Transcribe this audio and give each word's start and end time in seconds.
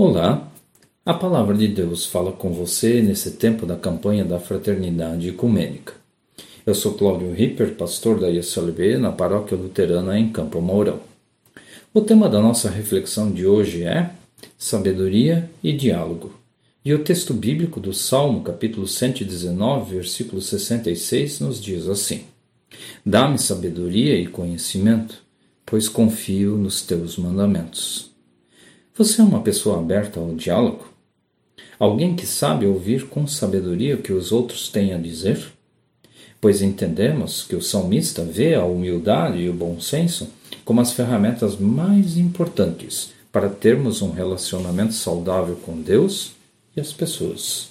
Olá, 0.00 0.48
a 1.04 1.12
palavra 1.12 1.56
de 1.56 1.66
Deus 1.66 2.06
fala 2.06 2.30
com 2.30 2.52
você 2.52 3.02
nesse 3.02 3.32
tempo 3.32 3.66
da 3.66 3.74
campanha 3.74 4.24
da 4.24 4.38
Fraternidade 4.38 5.28
Ecumênica. 5.28 5.92
Eu 6.64 6.72
sou 6.72 6.94
Cláudio 6.94 7.32
Ripper, 7.32 7.74
pastor 7.74 8.20
da 8.20 8.30
ISLB 8.30 8.96
na 8.96 9.10
Paróquia 9.10 9.56
Luterana 9.56 10.16
em 10.16 10.30
Campo 10.30 10.60
Mourão. 10.60 11.00
O 11.92 12.00
tema 12.00 12.28
da 12.28 12.40
nossa 12.40 12.70
reflexão 12.70 13.32
de 13.32 13.44
hoje 13.44 13.82
é 13.82 14.12
Sabedoria 14.56 15.50
e 15.64 15.72
Diálogo. 15.72 16.32
E 16.84 16.94
o 16.94 17.02
texto 17.02 17.34
bíblico 17.34 17.80
do 17.80 17.92
Salmo, 17.92 18.44
capítulo 18.44 18.86
119, 18.86 19.96
versículo 19.96 20.40
66, 20.40 21.40
nos 21.40 21.60
diz 21.60 21.88
assim: 21.88 22.22
Dá-me 23.04 23.36
sabedoria 23.36 24.16
e 24.16 24.28
conhecimento, 24.28 25.20
pois 25.66 25.88
confio 25.88 26.56
nos 26.56 26.82
teus 26.82 27.16
mandamentos. 27.16 28.07
Você 28.98 29.20
é 29.20 29.24
uma 29.24 29.40
pessoa 29.42 29.78
aberta 29.78 30.18
ao 30.18 30.34
diálogo? 30.34 30.84
Alguém 31.78 32.16
que 32.16 32.26
sabe 32.26 32.66
ouvir 32.66 33.06
com 33.06 33.28
sabedoria 33.28 33.94
o 33.94 34.02
que 34.02 34.12
os 34.12 34.32
outros 34.32 34.70
têm 34.70 34.92
a 34.92 34.98
dizer? 34.98 35.52
Pois 36.40 36.62
entendemos 36.62 37.44
que 37.44 37.54
o 37.54 37.62
salmista 37.62 38.24
vê 38.24 38.56
a 38.56 38.64
humildade 38.64 39.38
e 39.38 39.48
o 39.48 39.52
bom 39.52 39.80
senso 39.80 40.28
como 40.64 40.80
as 40.80 40.92
ferramentas 40.92 41.56
mais 41.56 42.16
importantes 42.16 43.12
para 43.30 43.48
termos 43.48 44.02
um 44.02 44.10
relacionamento 44.10 44.94
saudável 44.94 45.54
com 45.64 45.80
Deus 45.80 46.32
e 46.76 46.80
as 46.80 46.92
pessoas. 46.92 47.68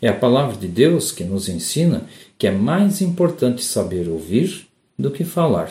É 0.00 0.08
a 0.08 0.16
palavra 0.16 0.56
de 0.56 0.66
Deus 0.66 1.12
que 1.12 1.24
nos 1.24 1.50
ensina 1.50 2.06
que 2.38 2.46
é 2.46 2.50
mais 2.50 3.02
importante 3.02 3.62
saber 3.62 4.08
ouvir 4.08 4.66
do 4.98 5.10
que 5.10 5.24
falar, 5.24 5.70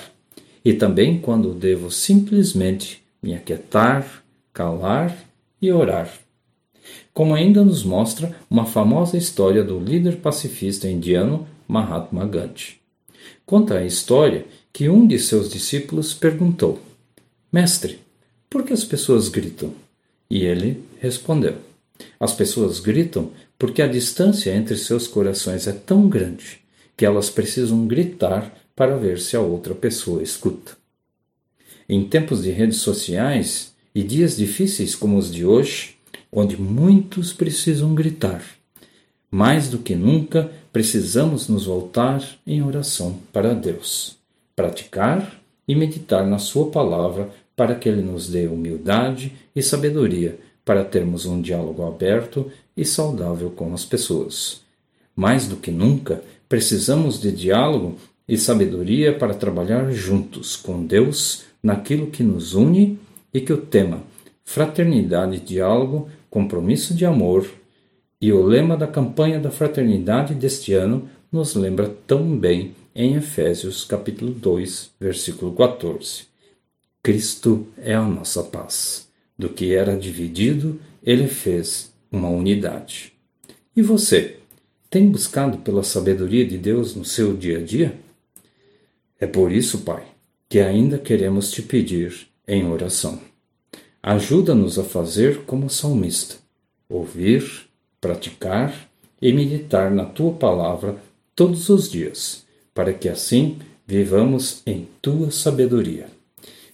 e 0.63 0.71
também 0.71 1.19
quando 1.19 1.51
devo 1.55 1.89
simplesmente 1.89 3.01
me 3.23 3.33
aquietar, 3.33 4.23
calar 4.59 5.17
e 5.61 5.71
orar. 5.71 6.11
Como 7.13 7.33
ainda 7.33 7.63
nos 7.63 7.81
mostra 7.85 8.35
uma 8.49 8.65
famosa 8.65 9.15
história 9.15 9.63
do 9.63 9.79
líder 9.79 10.17
pacifista 10.17 10.85
indiano 10.89 11.47
Mahatma 11.65 12.25
Gandhi. 12.25 12.77
Conta 13.45 13.77
a 13.77 13.85
história 13.85 14.45
que 14.73 14.89
um 14.89 15.07
de 15.07 15.17
seus 15.17 15.49
discípulos 15.49 16.13
perguntou: 16.13 16.77
Mestre, 17.49 17.99
por 18.49 18.63
que 18.63 18.73
as 18.73 18.83
pessoas 18.83 19.29
gritam? 19.29 19.73
E 20.29 20.43
ele 20.43 20.83
respondeu: 20.99 21.55
As 22.19 22.33
pessoas 22.33 22.81
gritam 22.81 23.31
porque 23.57 23.81
a 23.81 23.87
distância 23.87 24.53
entre 24.53 24.75
seus 24.75 25.07
corações 25.07 25.67
é 25.67 25.71
tão 25.71 26.09
grande 26.09 26.59
que 26.97 27.05
elas 27.05 27.29
precisam 27.29 27.87
gritar 27.87 28.53
para 28.75 28.97
ver 28.97 29.19
se 29.19 29.37
a 29.37 29.41
outra 29.41 29.73
pessoa 29.73 30.21
escuta. 30.21 30.77
Em 31.87 32.03
tempos 32.03 32.43
de 32.43 32.51
redes 32.51 32.79
sociais, 32.81 33.69
e 33.93 34.03
dias 34.03 34.37
difíceis 34.37 34.95
como 34.95 35.17
os 35.17 35.31
de 35.31 35.45
hoje, 35.45 35.95
onde 36.31 36.59
muitos 36.59 37.33
precisam 37.33 37.95
gritar. 37.95 38.43
Mais 39.31 39.69
do 39.69 39.79
que 39.79 39.95
nunca, 39.95 40.51
precisamos 40.71 41.47
nos 41.47 41.65
voltar 41.65 42.23
em 42.45 42.61
oração 42.63 43.19
para 43.31 43.53
Deus, 43.53 44.17
praticar 44.55 45.39
e 45.67 45.75
meditar 45.75 46.25
na 46.25 46.39
Sua 46.39 46.69
palavra 46.71 47.29
para 47.55 47.75
que 47.75 47.89
Ele 47.89 48.01
nos 48.01 48.29
dê 48.29 48.47
humildade 48.47 49.33
e 49.55 49.61
sabedoria 49.61 50.39
para 50.63 50.83
termos 50.83 51.25
um 51.25 51.41
diálogo 51.41 51.85
aberto 51.85 52.51
e 52.75 52.85
saudável 52.85 53.49
com 53.49 53.73
as 53.73 53.85
pessoas. 53.85 54.61
Mais 55.15 55.47
do 55.47 55.57
que 55.57 55.71
nunca, 55.71 56.23
precisamos 56.47 57.19
de 57.19 57.31
diálogo 57.31 57.97
e 58.27 58.37
sabedoria 58.37 59.13
para 59.13 59.33
trabalhar 59.33 59.91
juntos 59.91 60.55
com 60.55 60.85
Deus 60.85 61.43
naquilo 61.61 62.07
que 62.07 62.23
nos 62.23 62.53
une 62.53 62.97
e 63.33 63.41
que 63.41 63.53
o 63.53 63.57
tema 63.57 64.03
Fraternidade, 64.43 65.39
Diálogo, 65.39 66.09
Compromisso 66.29 66.93
de 66.93 67.05
Amor 67.05 67.47
e 68.21 68.33
o 68.33 68.43
lema 68.43 68.75
da 68.75 68.87
campanha 68.87 69.39
da 69.39 69.51
fraternidade 69.51 70.33
deste 70.33 70.73
ano 70.73 71.07
nos 71.31 71.55
lembra 71.55 71.95
tão 72.07 72.37
bem 72.37 72.75
em 72.95 73.15
Efésios 73.15 73.85
capítulo 73.85 74.31
2, 74.31 74.91
versículo 74.99 75.53
14. 75.53 76.23
Cristo 77.01 77.67
é 77.77 77.93
a 77.93 78.03
nossa 78.03 78.43
paz. 78.43 79.07
Do 79.37 79.49
que 79.49 79.73
era 79.73 79.95
dividido, 79.95 80.79
ele 81.01 81.27
fez 81.27 81.93
uma 82.11 82.27
unidade. 82.27 83.13
E 83.75 83.81
você, 83.81 84.37
tem 84.89 85.07
buscado 85.07 85.59
pela 85.59 85.83
sabedoria 85.83 86.45
de 86.45 86.57
Deus 86.57 86.95
no 86.95 87.05
seu 87.05 87.37
dia 87.37 87.59
a 87.59 87.61
dia? 87.61 87.97
É 89.19 89.27
por 89.27 89.51
isso, 89.51 89.79
Pai, 89.79 90.03
que 90.49 90.59
ainda 90.59 90.97
queremos 90.97 91.51
te 91.51 91.61
pedir 91.61 92.28
em 92.49 92.67
oração. 92.67 93.19
Ajuda-nos 94.01 94.79
a 94.79 94.83
fazer 94.83 95.41
como 95.45 95.69
salmista, 95.69 96.37
ouvir, 96.89 97.69
praticar 98.01 98.89
e 99.21 99.31
meditar 99.31 99.91
na 99.91 100.05
tua 100.05 100.33
palavra 100.33 100.97
todos 101.35 101.69
os 101.69 101.89
dias, 101.89 102.43
para 102.73 102.91
que 102.91 103.07
assim 103.07 103.59
vivamos 103.85 104.63
em 104.65 104.87
tua 105.01 105.29
sabedoria. 105.29 106.07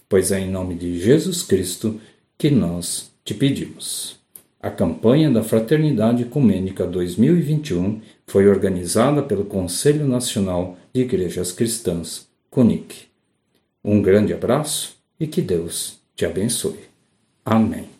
Pois 0.08 0.32
é 0.32 0.40
em 0.40 0.50
nome 0.50 0.76
de 0.76 1.00
Jesus 1.00 1.44
Cristo 1.44 2.00
que 2.38 2.50
nós 2.50 3.12
te 3.26 3.34
pedimos. 3.34 4.18
A 4.62 4.70
campanha 4.70 5.30
da 5.30 5.44
Fraternidade 5.44 6.24
Ecumênica 6.24 6.88
2021 6.88 8.02
foi 8.26 8.48
organizada 8.48 9.22
pelo 9.22 9.46
Conselho 9.46 10.08
Nacional 10.08 10.78
de 10.94 11.02
Igrejas 11.02 11.52
Cristãs, 11.52 12.28
CONIC. 12.50 13.08
Um 13.84 14.02
grande 14.02 14.34
abraço 14.34 14.95
e 15.20 15.28
que 15.28 15.42
Deus 15.42 16.00
te 16.16 16.26
abençoe. 16.26 16.90
Amém. 17.44 17.95